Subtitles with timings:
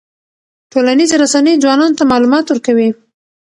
[0.71, 2.89] ټولنیزې رسنۍ ځوانانو ته معلومات ورکوي.